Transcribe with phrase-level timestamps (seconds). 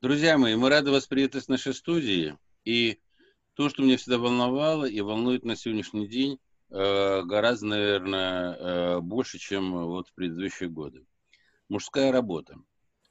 [0.00, 2.38] Друзья мои, мы рады вас приветствовать в нашей студии.
[2.64, 3.00] И
[3.54, 6.38] то, что меня всегда волновало и волнует на сегодняшний день,
[6.70, 11.04] э, гораздо, наверное, э, больше, чем вот в предыдущие годы.
[11.68, 12.60] Мужская работа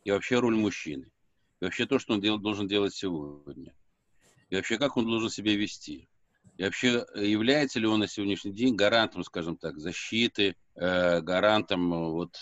[0.06, 1.12] и вообще роль мужчины.
[1.60, 3.76] И вообще то, что он дел, должен делать сегодня.
[4.50, 6.08] И вообще как он должен себя вести.
[6.56, 12.38] И вообще является ли он на сегодняшний день гарантом, скажем так, защиты, э, гарантом вот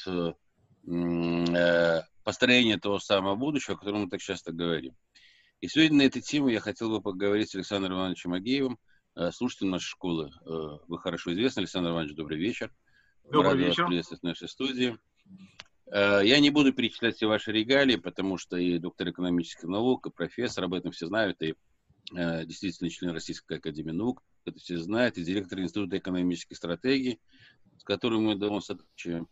[2.25, 4.95] построения того самого будущего, о котором мы так часто говорим.
[5.61, 8.79] И сегодня на эту тему я хотел бы поговорить с Александром Ивановичем Агеевым,
[9.15, 10.31] э, слушателем нашей школы.
[10.41, 11.61] Э, вы хорошо известны.
[11.61, 12.73] Александр Иванович, добрый вечер.
[13.23, 13.83] Добрый Рад вечер.
[13.83, 14.97] вас приветствовать в нашей студии.
[15.85, 20.09] Э, я не буду перечислять все ваши регалии, потому что и доктор экономических наук, и
[20.09, 21.55] профессор об этом все знают, и
[22.11, 27.19] действительно член Российской Академии Наук, это все знают, и директор Института экономической стратегии,
[27.79, 29.27] с которым мы давно сотрудничаем.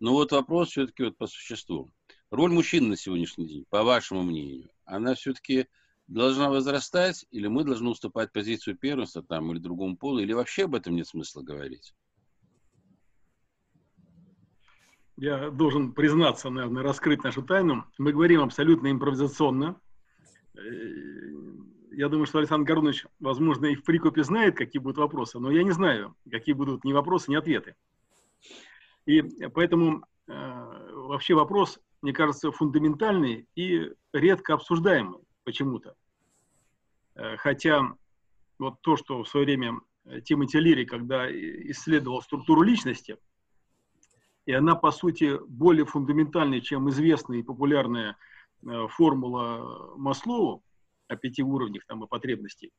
[0.00, 1.90] Но вот вопрос все-таки вот по существу.
[2.30, 5.68] Роль мужчин на сегодняшний день, по вашему мнению, она все-таки
[6.08, 10.74] должна возрастать, или мы должны уступать позицию первенства там, или другому полу, или вообще об
[10.74, 11.94] этом нет смысла говорить?
[15.16, 17.84] Я должен признаться, наверное, раскрыть нашу тайну.
[17.96, 19.80] Мы говорим абсолютно импровизационно.
[20.54, 20.60] Э,
[21.92, 25.62] я думаю, что Александр Горунович, возможно, и в прикупе знает, какие будут вопросы, но я
[25.62, 27.76] не знаю, какие будут ни вопросы, ни ответы.
[29.06, 29.22] И
[29.54, 35.94] поэтому э, вообще вопрос мне кажется, фундаментальный и редко обсуждаемый почему-то.
[37.14, 37.82] Э, хотя
[38.58, 43.16] вот то, что в свое время э, Тимоти Лири, когда исследовал структуру личности,
[44.44, 48.16] и она, по сути, более фундаментальная, чем известная и популярная
[48.62, 50.62] э, формула Маслоу
[51.08, 52.72] о пяти уровнях там, и потребностей.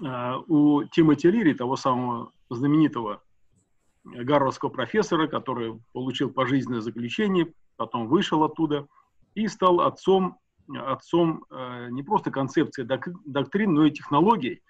[0.00, 3.20] У Тимоти Лири, того самого знаменитого
[4.04, 8.86] гарвардского профессора, который получил пожизненное заключение потом вышел оттуда
[9.34, 14.62] и стал отцом, отцом э, не просто концепции док, доктрин, но и технологий,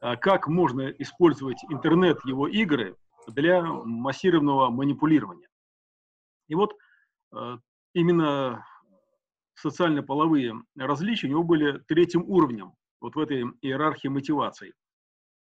[0.00, 2.96] э, как можно использовать интернет, его игры
[3.26, 5.48] для массированного манипулирования.
[6.48, 6.74] И вот
[7.34, 7.58] э,
[7.94, 8.64] именно
[9.54, 14.72] социально-половые различия у него были третьим уровнем вот в этой иерархии мотиваций.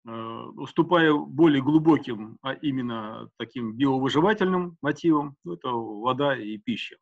[0.02, 6.96] Уступая более глубоким, а именно таким биовыживательным мотивам, ну, это вода и пища.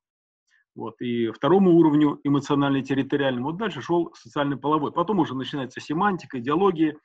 [0.79, 3.47] Вот, и второму уровню эмоционально-территориальному.
[3.49, 4.93] Вот дальше шел социально-половой.
[4.93, 6.97] Потом уже начинается семантика, идеология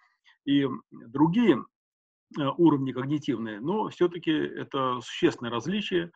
[0.46, 1.66] и другие
[2.40, 3.60] э, уровни когнитивные.
[3.60, 6.12] Но все-таки это существенное различие.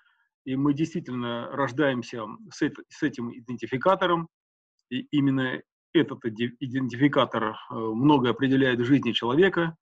[0.46, 4.28] И мы действительно рождаемся с, этим идентификатором.
[4.92, 5.60] И именно
[5.94, 9.76] этот идентификатор э, многое определяет в жизни человека,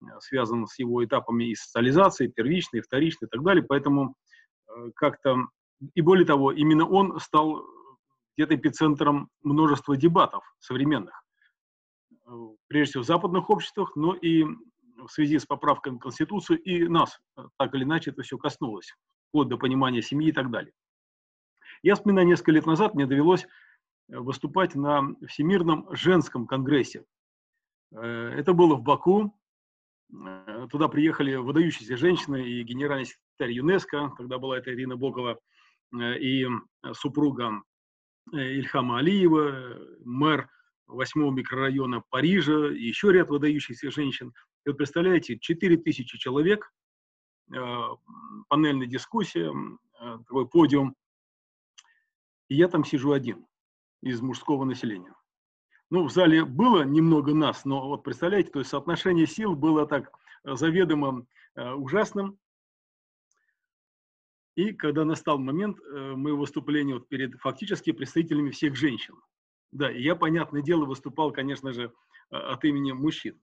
[0.00, 3.62] э, связан с его этапами и социализации, первичной, вторичной и так далее.
[3.62, 4.14] Поэтому
[4.94, 5.48] как-то
[5.94, 7.64] и более того, именно он стал
[8.36, 11.24] где-то эпицентром множества дебатов современных.
[12.68, 17.18] Прежде всего в западных обществах, но и в связи с поправками в Конституцию, и нас
[17.56, 18.94] так или иначе это все коснулось,
[19.28, 20.72] вплоть до понимания семьи и так далее.
[21.82, 23.46] Я вспоминаю, несколько лет назад мне довелось
[24.08, 27.04] выступать на Всемирном женском конгрессе.
[27.92, 28.00] Э,
[28.36, 29.38] это было в Баку.
[30.12, 35.38] Э, туда приехали выдающиеся женщины и генеральный секретарь ЮНЕСКО, тогда была это Ирина Бокова, Э,
[35.94, 36.46] и
[36.92, 37.62] супруга
[38.32, 40.48] э, Ильхама Алиева, мэр
[40.86, 44.32] восьмого микрорайона Парижа, и еще ряд выдающихся женщин.
[44.64, 46.72] И вот представляете, 4 тысячи человек,
[47.54, 47.58] э,
[48.48, 49.52] панельная дискуссия,
[49.98, 50.94] такой подиум,
[52.48, 53.46] и я там сижу один
[54.00, 55.12] из мужского населения.
[55.90, 60.12] Ну, в зале было немного нас, но вот представляете, то есть соотношение сил было так
[60.44, 62.38] заведомо ужасным,
[64.58, 69.14] и когда настал момент э, моего выступления вот перед фактически представителями всех женщин.
[69.70, 71.92] Да, и я, понятное дело, выступал, конечно же,
[72.30, 73.40] а, от имени мужчин.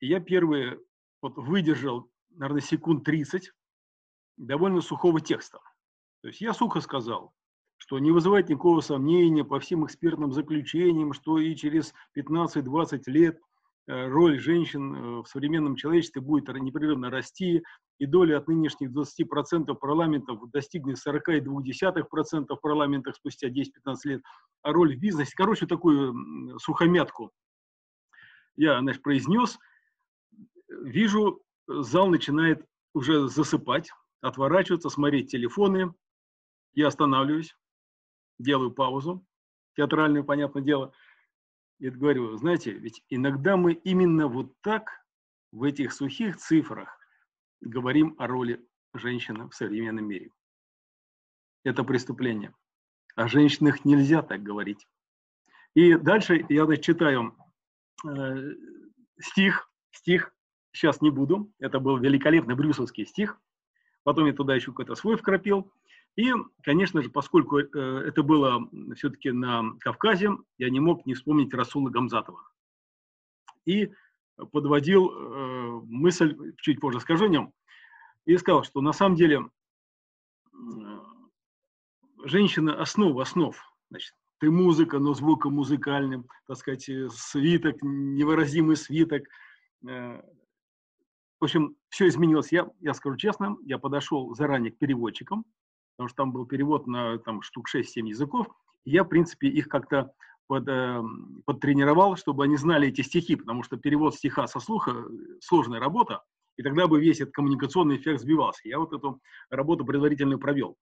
[0.00, 0.80] И я первый
[1.22, 3.52] вот выдержал, наверное, секунд 30
[4.36, 5.60] довольно сухого текста.
[6.22, 7.32] То есть я сухо сказал,
[7.76, 13.55] что не вызывает никакого сомнения по всем экспертным заключениям, что и через 15-20 лет Э,
[13.86, 17.62] роль женщин э, в современном человечестве будет непрерывно расти,
[17.98, 23.62] и доля от нынешних 20% парламентов достигнет 42% в парламентах спустя 10-15
[24.04, 24.22] лет,
[24.62, 27.30] а роль в бизнесе, короче, такую сухомятку
[28.56, 29.58] я, значит, произнес,
[30.68, 33.90] вижу, зал начинает уже засыпать,
[34.20, 35.92] отворачиваться, смотреть телефоны,
[36.74, 37.54] я останавливаюсь,
[38.38, 39.24] делаю паузу,
[39.76, 40.92] театральную, понятное дело–
[41.78, 45.04] я говорю, знаете, ведь иногда мы именно вот так
[45.52, 46.98] в этих сухих цифрах
[47.60, 50.30] говорим о роли женщины в современном мире.
[51.64, 52.54] Это преступление.
[53.14, 54.86] О женщинах нельзя так говорить.
[55.74, 57.36] И дальше я читаю
[58.06, 58.54] э,
[59.20, 60.34] стих, стих,
[60.72, 63.38] сейчас не буду, это был великолепный брюсовский стих,
[64.02, 65.70] потом я туда еще какой-то свой вкрапил.
[66.16, 66.32] И,
[66.62, 67.64] конечно же, поскольку э,
[68.06, 72.40] это было все-таки на Кавказе, я не мог не вспомнить Расула Гамзатова.
[73.66, 73.92] И
[74.52, 77.52] подводил э, мысль, чуть позже скажу о нем,
[78.24, 79.48] и сказал, что на самом деле
[82.24, 83.56] женщина основа основ.
[83.90, 89.24] Значит, ты музыка, но звуком музыкальным, так сказать, э, свиток, невыразимый свиток.
[89.86, 90.20] Э,
[91.40, 92.52] в общем, все изменилось.
[92.52, 95.44] Я, я скажу честно, я подошел заранее к переводчикам,
[95.96, 98.46] потому что там был перевод на там, штук 6-7 языков.
[98.84, 100.12] Я, в принципе, их как-то
[100.46, 101.02] под, э,
[101.44, 105.04] подтренировал, чтобы они знали эти стихи, потому что перевод стиха со слуха–
[105.40, 106.22] сложная работа,
[106.56, 108.60] и тогда бы весь этот коммуникационный эффект сбивался.
[108.64, 109.20] Я вот эту
[109.50, 110.76] работу предварительно провел.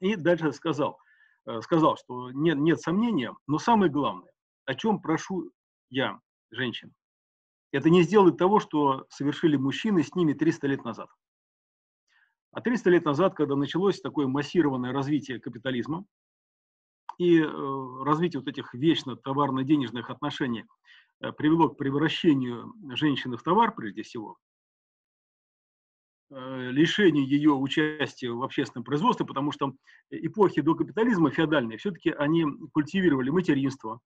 [0.00, 0.98] И дальше сказал–
[1.46, 4.30] Э, сказал, что нет, нет сомнения, но самое главное,
[4.66, 5.50] о чем прошу
[5.88, 6.20] я,
[6.50, 6.92] женщин,
[7.72, 11.08] это не сделать того, что совершили мужчины с ними 300 лет назад.
[12.52, 16.04] А 300 лет назад, когда началось такое массированное развитие капитализма
[17.18, 20.64] и э, развитие вот этих вечно товарно-денежных отношений
[21.20, 24.38] э, привело к превращению женщины в товар, прежде всего,
[26.32, 29.74] Э, лишение ее участия в общественном производстве, потому что
[30.10, 33.98] эпохи до капитализма феодальные, все-таки они культивировали материнство,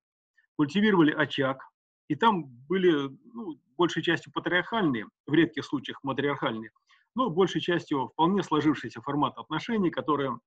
[0.57, 1.63] культивировали очаг,
[2.09, 6.71] и там были ну, большей частью патриархальные, в редких случаях матриархальные,
[7.15, 10.39] но большей частью вполне сложившийся формат отношений, которые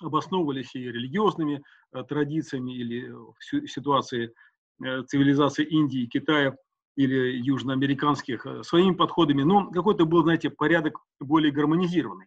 [0.00, 1.62] обосновывались и религиозными
[1.92, 4.34] э, традициями или в ситуации
[4.84, 6.56] э, цивилизации Индии, Китая,
[6.96, 12.26] или южноамериканских э, своими подходами, но какой-то был, знаете, порядок более гармонизированный.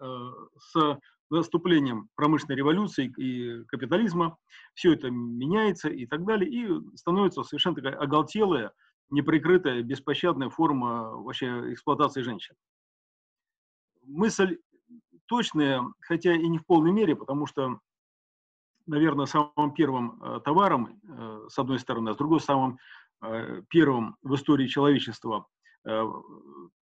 [0.00, 0.98] С
[1.28, 4.36] наступлением промышленной революции и капитализма
[4.74, 8.72] все это меняется и так далее, и становится совершенно такая оголтелая,
[9.10, 12.54] неприкрытая, беспощадная форма вообще эксплуатации женщин.
[14.02, 14.58] Мысль
[15.26, 17.80] точная, хотя и не в полной мере, потому что,
[18.86, 21.00] наверное, самым первым э, товаром,
[21.48, 22.78] с одной стороны, а с другой самым
[23.20, 25.46] Э, первым в истории человечества
[25.84, 26.04] э,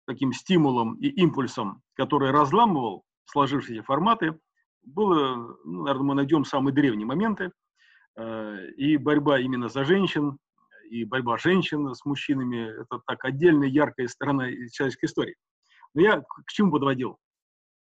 [0.05, 4.39] таким стимулом и импульсом, который разламывал сложившиеся форматы,
[4.83, 7.51] было, ну, наверное, мы найдем самые древние моменты,
[8.15, 10.37] э, и борьба именно за женщин,
[10.89, 15.35] и борьба женщин с мужчинами, это так отдельная яркая сторона человеческой истории.
[15.93, 17.17] Но я к чему подводил?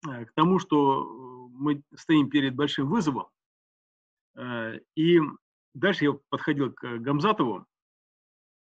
[0.02, 3.28] К тому, что мы стоим перед большим вызовом,
[4.96, 5.20] и
[5.74, 7.66] дальше я подходил к Гамзатову,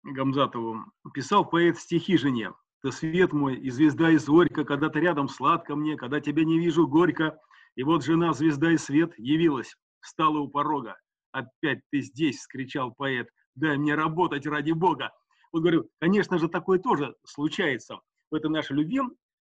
[0.03, 2.53] Гамзатову, писал поэт стихи жене.
[2.81, 6.57] «Ты свет мой и звезда из горько, когда ты рядом сладко мне, когда тебя не
[6.57, 7.37] вижу горько.
[7.75, 10.97] И вот жена, звезда и свет, явилась, встала у порога.
[11.31, 13.27] Опять ты здесь!»— скричал поэт.
[13.59, 15.11] «Дай мне работать ради Бога!»
[15.51, 17.99] Вот говорю, конечно же, такое тоже случается
[18.31, 19.01] в этой нашей любви.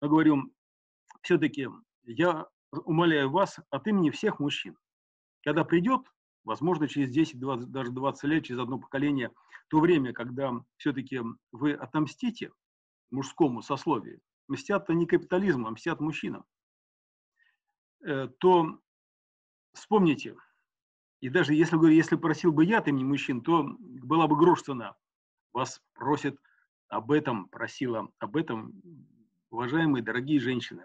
[0.00, 0.52] Но говорю,
[1.22, 1.68] все-таки
[2.04, 4.78] я умоляю вас от имени всех мужчин.
[5.42, 6.02] Когда придет
[6.44, 9.30] возможно, через 10, 20, даже 20 лет, через одно поколение,
[9.68, 11.20] то время, когда все-таки
[11.52, 12.52] вы отомстите
[13.10, 16.44] мужскому сословию, мстят-то не капитализму, а мстят мужчинам,
[18.04, 18.78] э, то
[19.72, 20.36] вспомните,
[21.20, 24.62] и даже если, говорю, если просил бы я от имени мужчин, то была бы грош
[24.62, 24.94] цена.
[25.52, 26.38] Вас просит
[26.88, 28.72] об этом, просила об этом,
[29.50, 30.84] уважаемые дорогие женщины.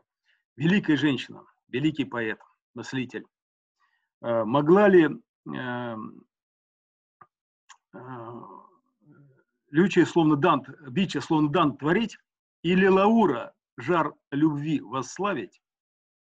[0.56, 2.40] Великая женщина, великий поэт,
[2.74, 3.26] мыслитель.
[4.22, 5.10] Э, могла ли
[5.48, 6.26] Эм,
[7.94, 8.00] э,
[9.70, 12.18] лючие словно Дант, бича словно Дант творить,
[12.64, 15.62] или Лаура жар любви восславить,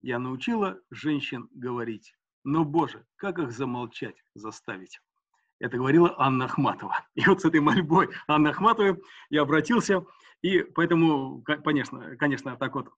[0.03, 2.15] я научила женщин говорить.
[2.45, 5.01] Но, Боже, как их замолчать, заставить?
[5.61, 7.07] Это говорила Анна Ахматова.
[7.15, 10.05] И вот с этой мольбой Анны Ахматовой я обратился,
[10.43, 12.89] и поэтому, конечно, конечно так вот,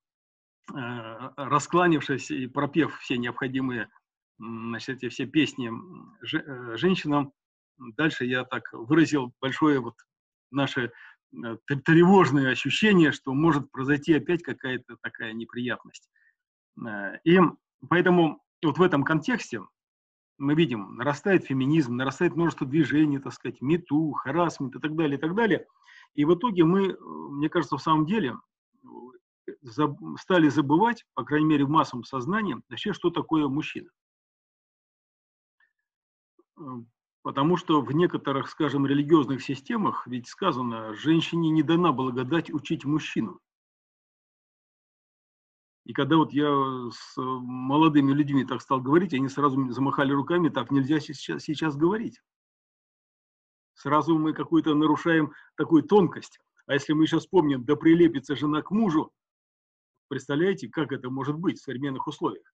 [0.75, 3.89] э, раскланившись и пропев все необходимые
[4.37, 7.31] значит, эти все песни э, женщинам.
[7.77, 9.95] Дальше я так выразил большое вот
[10.51, 10.91] наше
[11.31, 16.09] э, тревожное ощущение, что может произойти опять какая-то такая неприятность.
[17.23, 17.39] И
[17.89, 19.61] поэтому вот в этом контексте
[20.37, 25.21] мы видим, нарастает феминизм, нарастает множество движений, так сказать, мету, харасмент и так далее, и
[25.21, 25.65] так далее.
[26.13, 28.37] И в итоге мы, мне кажется, в самом деле
[30.17, 33.89] стали забывать, по крайней мере, в массовом сознании, вообще, что такое мужчина.
[37.21, 43.39] Потому что в некоторых, скажем, религиозных системах ведь сказано, женщине не дана благодать учить мужчину.
[45.87, 46.49] И когда вот я
[46.91, 52.21] с молодыми людьми так стал говорить, они сразу замахали руками, так нельзя сейчас, сейчас говорить.
[53.73, 56.41] Сразу мы какую-то нарушаем такую тонкость.
[56.65, 59.13] А если мы еще вспомним, да прилепится жена к мужу,
[60.09, 62.53] представляете, как это может быть в современных условиях.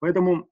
[0.00, 0.50] Поэтому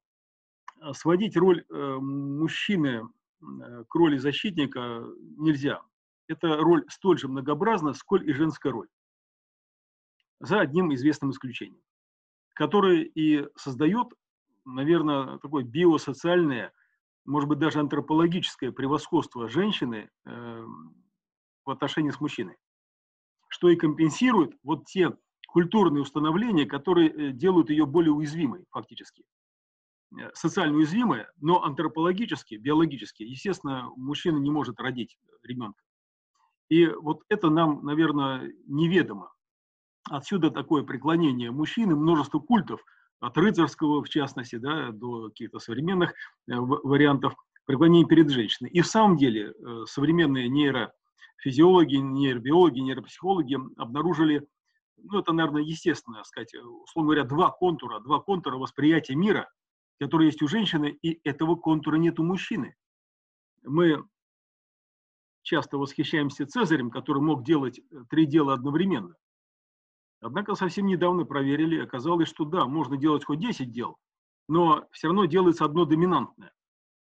[0.80, 3.08] а, сводить роль э, мужчины
[3.42, 5.04] э, к роли защитника
[5.36, 5.82] нельзя.
[6.28, 8.88] Эта роль столь же многообразна, сколь и женская роль.
[10.38, 11.82] За одним известным исключением
[12.54, 14.08] который и создает,
[14.64, 16.72] наверное, такое биосоциальное,
[17.26, 20.64] может быть, даже антропологическое превосходство женщины э,
[21.64, 22.56] в отношении с мужчиной,
[23.48, 25.12] что и компенсирует вот те
[25.48, 29.24] культурные установления, которые э, делают ее более уязвимой фактически.
[30.18, 35.82] Э, социально уязвимая, но антропологически, биологически, естественно, мужчина не может родить ребенка.
[36.68, 39.32] И вот это нам, наверное, неведомо.
[40.10, 42.84] Отсюда такое преклонение мужчины, множество культов,
[43.20, 46.12] от рыцарского, в частности, да, до каких-то современных э,
[46.56, 47.34] вариантов
[47.64, 48.70] преклонения перед женщиной.
[48.70, 54.46] И в самом деле э, современные нейрофизиологи, нейробиологи, нейропсихологи обнаружили,
[54.98, 59.50] ну, это, наверное, естественно, сказать, э, условно говоря, два контура, два контура восприятия мира,
[59.98, 62.76] которые есть у женщины, и этого контура нет у мужчины.
[63.62, 64.04] Мы
[65.42, 67.80] часто восхищаемся Цезарем, который мог делать
[68.10, 69.14] три дела одновременно.
[70.24, 73.98] Однако совсем недавно проверили, оказалось, что да, можно делать хоть 10 дел,
[74.48, 76.50] но все равно делается одно доминантное.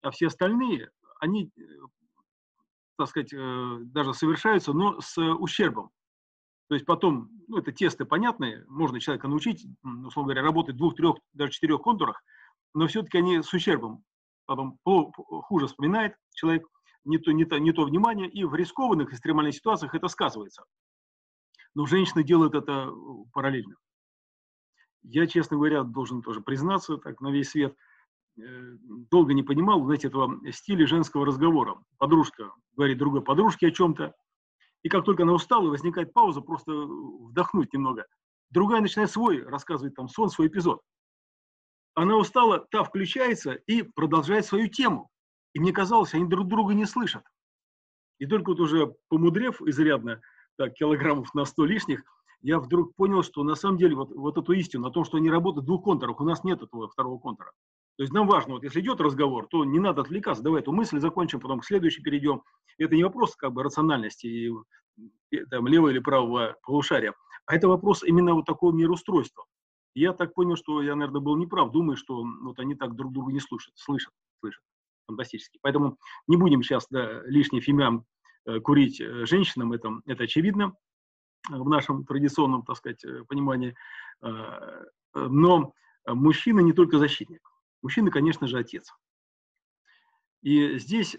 [0.02, 1.62] А все остальные, они, э,
[2.98, 5.92] так сказать, э, даже совершаются, но с ущербом.
[6.68, 10.96] То есть потом, ну, это тесты понятные, можно человека научить, условно говоря, работать в двух,
[10.96, 12.22] трех, даже четырех контурах,
[12.74, 14.04] но все-таки они с ущербом.
[14.46, 16.68] Потом хуже вспоминает человек,
[17.06, 20.66] не то, не, то, не то внимание, и в рискованных экстремальных ситуациях это сказывается
[21.76, 22.92] но женщины делают это э,
[23.32, 23.76] параллельно.
[25.04, 27.76] Я, честно говоря, должен тоже признаться, так на весь свет,
[28.38, 28.42] э,
[29.10, 31.84] долго не понимал, знаете, этого стиля женского разговора.
[31.98, 34.14] Подружка говорит другой подружке о чем-то,
[34.84, 38.06] и как только она устала, возникает пауза, просто вдохнуть немного.
[38.50, 40.82] Другая начинает свой, рассказывать там сон, свой эпизод.
[41.96, 45.10] Она устала, та включается и продолжает свою тему.
[45.54, 47.24] И мне казалось, они друг друга не слышат.
[48.20, 50.22] И только вот уже помудрев изрядно,
[50.58, 52.04] так, килограммов на 100 лишних,
[52.42, 55.30] я вдруг понял, что на самом деле вот, вот эту истину о том, что они
[55.30, 57.52] работают в двух контурах, у нас нет этого второго контура.
[57.96, 61.00] То есть нам важно, вот если идет разговор, то не надо отвлекаться, давай эту мысль
[61.00, 62.42] закончим, потом к следующей перейдем.
[62.78, 64.52] Это не вопрос как бы рациональности и,
[65.32, 67.14] и там, левого или правого полушария,
[67.46, 69.46] а это вопрос именно вот такого мироустройства.
[69.96, 73.32] Я так понял, что я, наверное, был неправ, думаю, что вот они так друг друга
[73.32, 74.64] не слушают, слышат, слышат.
[75.08, 75.60] Фантастически.
[75.62, 78.06] Поэтому не будем сейчас да, лишний фимиам
[78.64, 80.76] курить э, женщинам, это, это очевидно
[81.52, 83.76] э, в нашем традиционном, так сказать, понимании.
[85.14, 85.74] Но
[86.08, 87.42] мужчина не только защитник.
[87.82, 88.94] Мужчина, конечно же, отец.
[90.42, 91.18] И здесь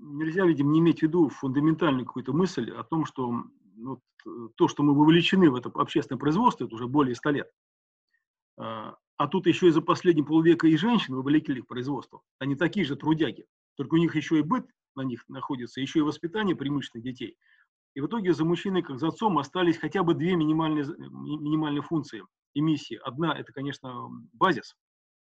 [0.00, 3.44] нельзя, видимо, не иметь в виду фундаментальную какую-то мысль о том, что
[3.76, 4.00] ну,
[4.56, 7.50] то, что мы вовлечены в это общественное производство, это уже более 100 лет.
[8.56, 12.22] А тут еще и за последние полвека и женщин вовлекли в производство.
[12.38, 13.46] Они такие же трудяги.
[13.76, 17.36] Только у них еще и быт на них находится, еще и воспитание преимущественно детей.
[17.94, 22.24] И в итоге за мужчиной, как за отцом, остались хотя бы две минимальные, минимальные функции
[22.54, 22.98] и миссии.
[23.04, 24.74] Одна– это, конечно, базис,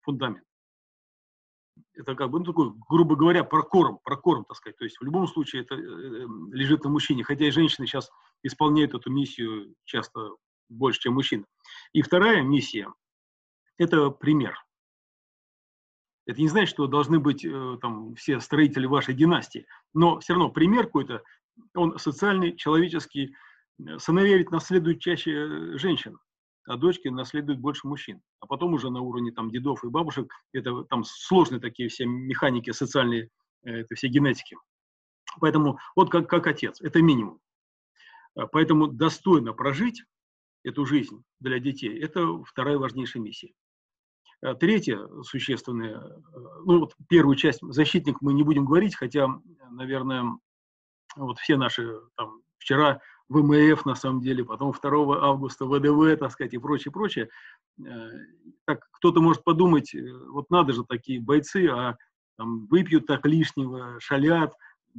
[0.01, 0.43] фундамент.
[1.93, 4.77] Это как бы, ну, такой, грубо говоря, прокорм, прокорм, так сказать.
[4.77, 8.09] То есть в любом случае это э, э, лежит на мужчине, хотя и женщины сейчас
[8.43, 10.31] исполняют эту миссию часто
[10.69, 11.45] больше, чем мужчины.
[11.93, 12.91] И вторая миссия–
[13.77, 14.57] это пример.
[16.27, 20.50] Это не значит, что должны быть э, там все строители вашей династии, но все равно
[20.50, 21.24] пример какой-то,
[21.74, 23.34] он социальный, человеческий.
[23.79, 26.19] Э, сыновья ведь наследуют чаще э, женщин,
[26.67, 28.22] а дочки наследуют больше мужчин.
[28.41, 32.72] А потом уже на уровне там дедов и бабушек, это там сложные такие все механики
[32.72, 33.29] социальные,
[33.63, 34.57] это все генетики.
[35.39, 37.39] Поэтому вот как, как отец, это минимум.
[38.51, 40.03] Поэтому достойно прожить
[40.63, 43.53] эту жизнь для детей– это вторая важнейшая миссия.
[44.41, 46.20] Э, третье существенное, э,
[46.65, 49.27] ну вот первую часть защитник мы не будем говорить, хотя,
[49.72, 50.38] наверное,
[51.15, 56.53] вот все наши там вчера ВМФ на самом деле, потом 2 августа ВДВ, так сказать,
[56.53, 57.29] и прочее, прочее.
[57.84, 58.10] Э,
[58.65, 59.96] так кто-то может подумать,
[60.29, 61.98] вот надо же такие бойцы, а
[62.38, 64.53] там выпьют так лишнего, шалят,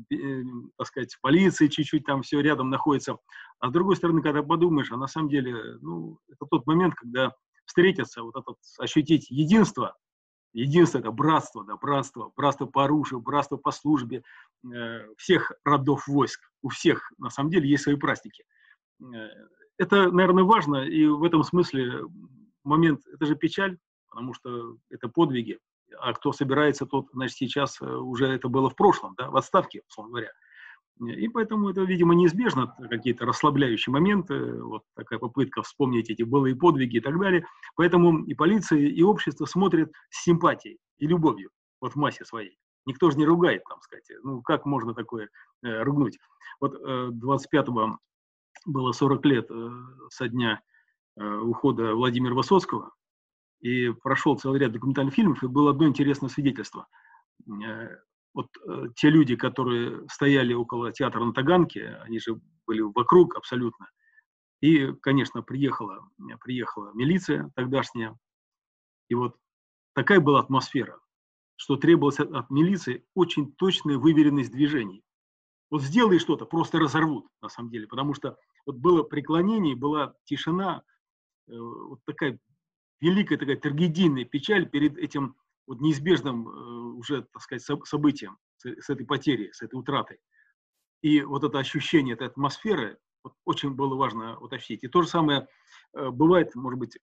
[0.09, 3.19] так сказать, полиция чуть-чуть там все рядом находится.
[3.61, 7.33] А с другой стороны, когда подумаешь, а на самом деле, ну, это тот момент, когда
[7.69, 9.97] встретиться, вот этот, ощутить единство,
[10.53, 14.23] единство это братство, да, братство, братство по оружию, братство по службе
[14.65, 18.45] э, всех родов войск, у всех на самом деле есть свои праздники.
[19.03, 19.29] Э,
[19.77, 22.03] это, наверное, важно, и в этом смысле
[22.65, 25.59] момент, это же печаль, потому что это подвиги.
[26.01, 30.11] А кто собирается, тот, значит, сейчас уже это было в прошлом, да, в отставке, условно
[30.11, 30.33] говоря.
[31.01, 36.97] И поэтому это, видимо, неизбежно, какие-то расслабляющие моменты, вот такая попытка вспомнить эти былые подвиги
[36.97, 37.47] и так далее.
[37.77, 41.51] Поэтому и полиция, и общество смотрят с симпатией и любовью,
[41.81, 42.59] вот в массе своей.
[42.87, 44.11] Никто же не ругает, там сказать.
[44.23, 45.29] Ну, как можно такое
[45.63, 46.19] э, ругнуть?
[46.61, 47.99] Вот э, 25-го
[48.67, 49.71] было 40 лет э,
[50.11, 50.61] со дня
[51.17, 52.93] э, ухода Владимира Высоцкого,
[53.61, 56.87] и прошел целый ряд документальных фильмов, и было одно интересное свидетельство.
[57.49, 57.97] Э,
[58.39, 63.91] вот э, те люди, которые стояли около театра на Таганке, они же были вокруг абсолютно.
[64.61, 66.09] И, конечно, приехала,
[66.41, 68.17] приехала милиция тогдашняя.
[69.09, 69.35] И вот
[69.93, 71.01] такая была атмосфера,
[71.57, 75.03] что требовалось от, от милиции очень точная выверенность движений.
[75.69, 77.89] Вот сделай что-то, просто разорвут, на самом деле.
[77.89, 80.85] Потому что вот было преклонение, была тишина,
[81.49, 82.39] э, вот такая
[83.01, 85.35] великая такая трагедийная печаль перед этим
[85.69, 86.53] вот неизбежным э,
[86.97, 90.19] уже, так сказать, событием, с этой потерей, с этой утратой.
[91.03, 94.83] И вот это ощущение этой атмосферы вот, очень было важно уточнить.
[94.83, 95.47] И то же самое
[95.95, 96.99] э, бывает, может быть,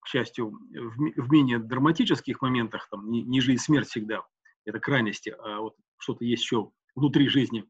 [0.00, 4.26] к счастью, в, в менее драматических моментах, там, не, не жизнь, смерть всегда,
[4.64, 7.64] это крайности, а вот что-то есть еще внутри жизни.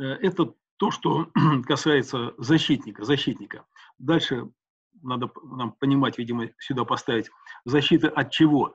[0.00, 1.30] Э, это то, что
[1.66, 3.66] касается защитника, защитника.
[3.98, 4.50] Дальше
[5.02, 7.30] надо нам понимать, видимо, сюда поставить,
[7.64, 8.74] защита от чего?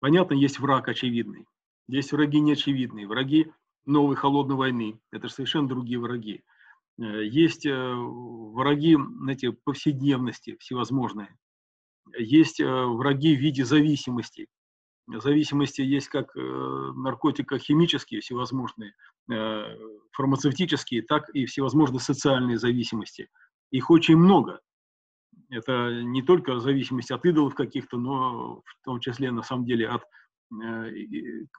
[0.00, 1.46] Понятно, есть враг очевидный,
[1.86, 3.52] есть враги неочевидные, враги
[3.86, 5.00] новой холодной войны.
[5.10, 6.42] Это же совершенно другие враги.
[6.98, 11.36] Э, есть э, враги, знаете, повседневности всевозможные.
[12.18, 14.46] Есть э, враги в виде зависимости.
[15.12, 18.92] Зависимости есть как наркотико-химические всевозможные,
[20.12, 23.28] фармацевтические, так и всевозможные социальные зависимости.
[23.72, 24.60] Их очень много.
[25.50, 30.02] Это не только зависимость от идолов каких-то, но в том числе, на самом деле, от
[30.52, 30.92] э,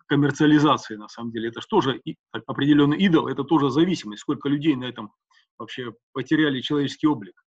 [0.08, 1.50] коммерциализации, на самом деле.
[1.50, 2.02] Это же тоже
[2.48, 4.22] определенный идол, это тоже зависимость.
[4.22, 5.12] Сколько людей на этом
[5.58, 7.44] вообще потеряли человеческий облик.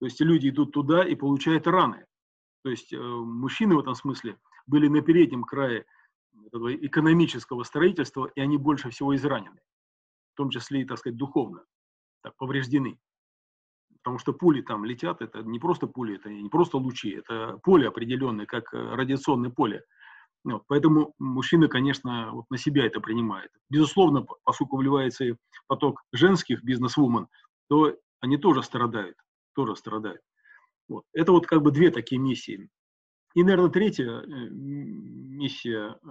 [0.00, 2.06] То есть люди идут туда и получают раны.
[2.64, 5.84] То есть э, мужчины в этом смысле были на переднем крае
[6.50, 9.60] экономического строительства, и они больше всего изранены,
[10.32, 11.64] в том числе и, так сказать, духовно,
[12.22, 12.98] так, повреждены.
[14.08, 17.88] Потому что пули там летят, это не просто пули, это не просто лучи, это поле
[17.88, 19.84] определенное, как э, радиационное поле.
[20.44, 23.50] Вот, поэтому мужчина, конечно, вот на себя это принимает.
[23.68, 25.34] Безусловно, поскольку вливается и
[25.66, 27.28] поток женских бизнес-вумен,
[27.68, 29.18] то они тоже страдают,
[29.54, 30.22] тоже страдают.
[30.88, 31.04] Вот.
[31.12, 32.70] Это вот как бы две такие миссии.
[33.34, 36.08] И, наверное, третья э, миссия, э,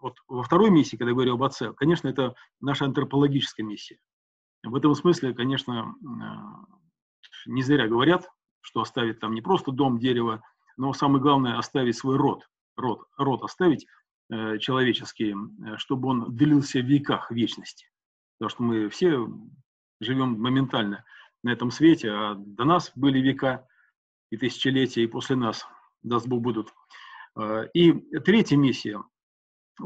[0.00, 3.98] вот во второй миссии, когда я говорю об отце, конечно, это наша антропологическая миссия.
[4.62, 5.94] В этом смысле, конечно,
[7.46, 8.28] не зря говорят,
[8.60, 10.42] что оставить там не просто дом, дерево,
[10.76, 13.86] но самое главное оставить свой род, род, род оставить
[14.30, 17.90] э, человеческий, э, чтобы он длился в веках вечности.
[18.38, 19.28] Потому что мы все
[20.00, 21.04] живем моментально
[21.42, 23.66] на этом свете, а до нас были века
[24.30, 25.66] и тысячелетия, и после нас,
[26.02, 26.74] даст Бог, будут.
[27.38, 29.02] Э, и третья миссия,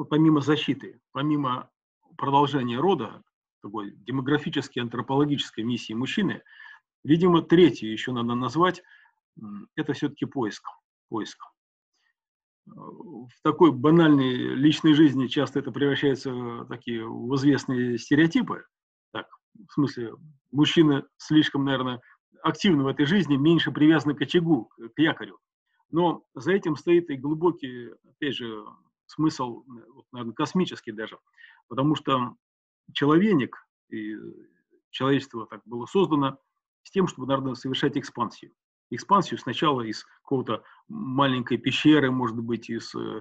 [0.09, 1.69] помимо защиты, помимо
[2.17, 3.23] продолжения рода,
[3.61, 6.43] такой демографической, антропологической миссии мужчины–
[7.05, 8.83] Видимо, третье еще надо назвать,
[9.77, 10.65] это все-таки поиск.
[11.09, 11.39] поиск.
[12.67, 18.65] В такой банальной личной жизни часто это превращается в такие в известные стереотипы.
[19.13, 20.15] Так, в смысле,
[20.51, 22.01] мужчина слишком, наверное,
[22.43, 25.39] активно в этой жизни, меньше привязан к очагу, к якорю.
[25.91, 28.65] Но за этим стоит и глубокий, опять же,
[29.07, 29.65] смысл,
[30.13, 31.19] наверное, космический даже.
[31.69, 32.35] Потому что
[32.93, 33.57] человек
[33.91, 34.15] и
[34.91, 36.39] человечество так было создано
[36.89, 38.51] с тем, чтобы, наверное, совершать экспансию.
[38.91, 43.21] Экспансию сначала из какого-то маленькой пещеры, может быть, из э,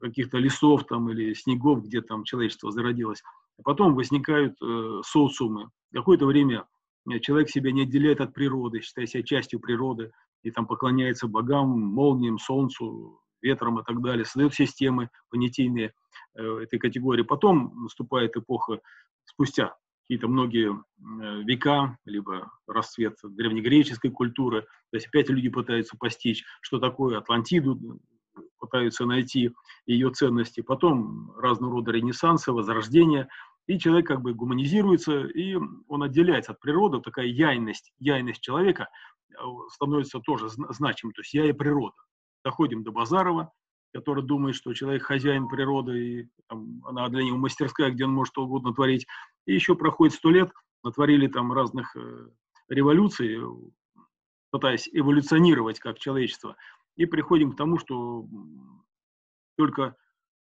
[0.00, 3.22] каких-то лесов там или снегов, где там человечество зародилось.
[3.60, 5.70] А потом возникают э, социумы.
[5.92, 6.66] Какое-то время
[7.08, 10.10] э, человек себя не отделяет от природы, считая себя частью природы,
[10.42, 15.92] и там поклоняется богам, молниям, солнцу, ветрам и так далее, создает системы понятийные
[16.34, 17.22] э, этой категории.
[17.22, 18.80] Потом наступает эпоха
[19.26, 24.62] спустя какие-то многие э, века, либо расцвет древнегреческой культуры.
[24.62, 28.00] То есть опять люди пытаются постичь, что такое Атлантиду,
[28.58, 29.52] пытаются найти
[29.84, 30.60] ее ценности.
[30.60, 33.28] Потом разного рода ренессансы, возрождения.
[33.66, 35.56] И человек как бы гуманизируется, и
[35.88, 37.00] он отделяется от природы.
[37.00, 38.88] Такая яйность, яйность человека
[39.30, 39.34] э,
[39.72, 41.14] становится тоже значимой.
[41.14, 41.96] То есть я и природа.
[42.44, 43.50] Доходим до Базарова,
[43.96, 48.32] который думает, что человек хозяин природы, и там, она для него мастерская, где он может
[48.32, 49.06] что угодно творить.
[49.46, 50.52] И еще проходит сто лет,
[50.84, 52.28] натворили там разных э,
[52.68, 53.40] революций,
[54.50, 56.56] пытаясь эволюционировать как человечество,
[56.96, 58.26] и приходим к тому, что
[59.56, 59.96] только,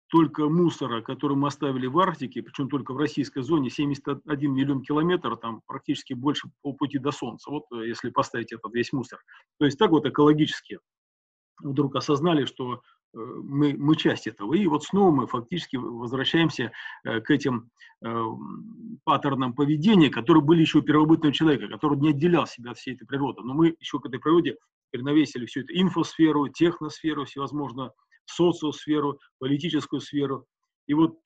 [0.08, 5.40] только мусора, который мы оставили в Арктике, причем только в российской зоне, 71 миллион километров,
[5.40, 9.20] там практически больше полпути до Солнца, вот э, если поставить этот весь мусор.
[9.58, 10.80] То есть так вот экологически
[11.60, 14.54] вдруг осознали, что мы, мы часть этого.
[14.54, 16.72] И вот снова мы фактически возвращаемся
[17.04, 17.70] э, к этим
[18.02, 18.24] э,
[19.04, 23.06] паттернам поведения, которые были еще у первобытного человека, который не отделял себя от всей этой
[23.06, 23.42] природы.
[23.42, 24.56] Но мы еще к этой природе
[24.90, 27.92] перенавесили всю эту инфосферу, техносферу, всевозможно
[28.26, 30.46] социосферу, политическую сферу.
[30.86, 31.18] И вот,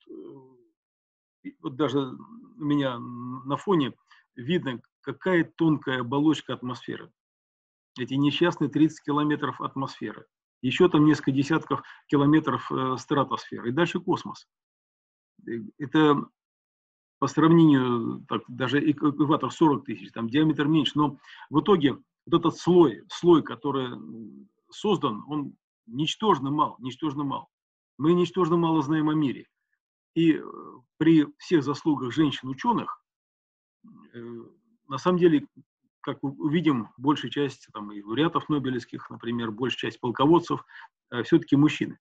[1.61, 3.93] вот даже у меня на фоне
[4.35, 7.11] видно, какая тонкая оболочка атмосферы.
[7.99, 10.25] Эти несчастные 30 километров атмосферы–
[10.63, 14.47] еще там несколько десятков километров э, стратосферы, и дальше космос.
[15.77, 16.25] Это
[17.19, 21.17] по сравнению, так, даже экватор 40 тысяч, там диаметр меньше, но
[21.49, 21.93] в итоге
[22.25, 23.89] вот этот слой, слой, который
[24.69, 27.49] создан, он ничтожно мал, ничтожно мал.
[27.97, 29.47] Мы ничтожно мало знаем о мире.
[30.15, 30.43] И э,
[30.97, 33.03] при всех заслугах женщин-ученых,
[34.13, 34.43] э,
[34.87, 35.45] на самом деле
[36.03, 40.65] как увидим, большая часть там, и лауреатов Нобелевских, например, большая часть полководцев,
[41.09, 41.97] э, все-таки мужчины.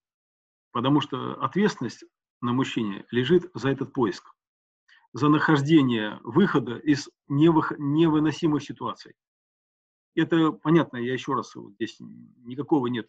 [0.72, 2.04] Потому что ответственность
[2.40, 4.34] на мужчине лежит за этот поиск,
[5.12, 9.14] за нахождение выхода из невых, невыносимых ситуаций.
[10.14, 13.08] Это понятно, я еще раз, вот здесь никакого нет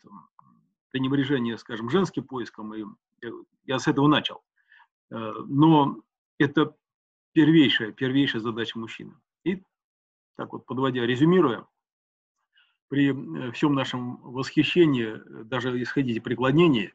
[0.92, 2.86] пренебрежения, скажем, женским поиском, и
[3.66, 4.44] я с этого начал.
[5.10, 6.02] Э, но
[6.38, 6.76] это
[7.34, 9.16] первейшая, первейшая задача мужчины.
[9.44, 9.64] И
[10.36, 11.66] так вот подводя, резюмируя,
[12.94, 16.94] при э, всем нашем восхищении, э, даже исходите преклонении,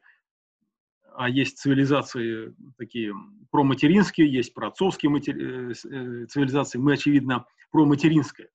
[1.13, 3.13] а есть цивилизации такие
[3.51, 5.71] проматеринские, есть проотцовские матери...
[5.71, 8.49] Э, цивилизации, мы, очевидно, проматеринская.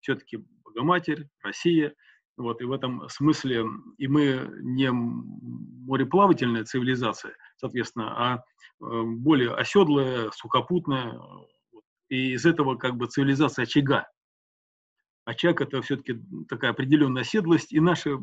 [0.00, 1.94] Все-таки Богоматерь, Россия,
[2.36, 3.64] вот, и в этом смысле
[3.96, 8.44] и мы не мореплавательная цивилизация, соответственно, а
[8.78, 11.18] более оседлая, сухопутная,
[12.08, 14.08] и из этого как бы цивилизация очага,
[15.24, 18.18] очаг– это все-таки такая определенная оседлость, и наша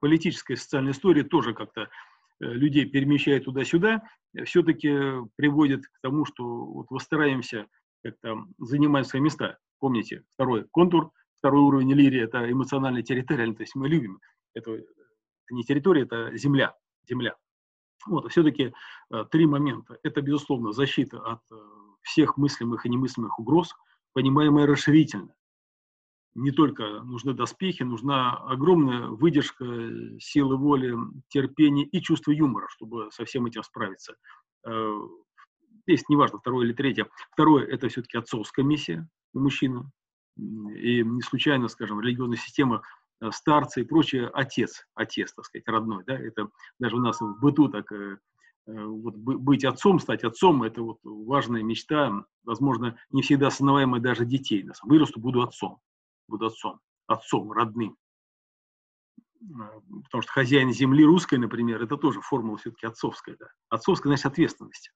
[0.00, 1.86] политическая и социальная история тоже как-то э,
[2.38, 4.02] людей перемещает туда-сюда,
[4.44, 4.92] все-таки
[5.36, 7.66] приводит к тому, что вот выстраиваемся,
[8.02, 9.58] как-то занимаем свои места.
[9.78, 14.20] Помните, второй контур, второй уровень лирии– это эмоциональная территориальный, то есть мы любим.
[14.54, 14.84] Это, это
[15.50, 16.74] не территория, это земля.
[17.08, 17.36] земля.
[18.06, 18.72] Вот, все-таки
[19.10, 19.98] э, три момента.
[20.02, 21.56] Это, безусловно, защита от э,
[22.02, 23.74] всех мыслимых и немыслимых угроз,
[24.12, 25.34] понимаемая расширительно
[26.36, 29.64] не только нужны доспехи, нужна огромная выдержка,
[30.20, 30.94] силы воли,
[31.28, 34.16] терпение и чувство юмора, чтобы со всем этим справиться.
[34.66, 34.92] Э,
[35.86, 37.08] здесь неважно, второе или третье.
[37.32, 39.90] Второе– это все-таки отцовская миссия у мужчины.
[40.36, 42.82] И не случайно, скажем, в религиозной системе
[43.22, 47.40] э, старцы и прочее, отец, отец, так сказать, родной, да, это даже у нас в
[47.40, 48.18] быту так, э,
[48.66, 54.68] вот быть отцом, стать отцом, это вот важная мечта, возможно, не всегда осознаваемая даже детей.
[54.82, 55.80] Вырасту, буду отцом
[56.28, 57.96] буду отцом, отцом родным.
[59.42, 63.36] А, потому что хозяин земли русской, например, это тоже формула все-таки отцовская.
[63.38, 63.46] Да?
[63.68, 64.92] Отцовская значит ответственность.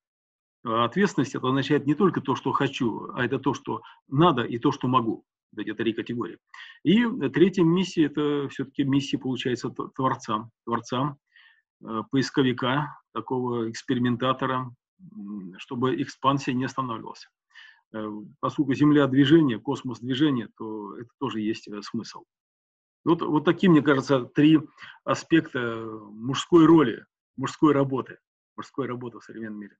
[0.64, 4.58] А ответственность это означает не только то, что хочу, а это то, что надо и
[4.58, 5.24] то, что могу.
[5.56, 6.38] Это три категории.
[6.84, 11.16] И третья миссия, это все-таки миссия, получается, творца, творца,
[11.82, 14.72] э, поисковика, такого экспериментатора,
[15.58, 17.26] чтобы экспансия не останавливалась.
[17.92, 18.08] Э,
[18.40, 22.24] поскольку Земля движение, космос движение, то это тоже есть э, смысл.
[23.04, 24.60] Вот, вот такие, мне кажется, три
[25.04, 25.60] аспекта
[26.10, 28.18] мужской роли, мужской работы,
[28.56, 29.76] мужской работы в современном мире.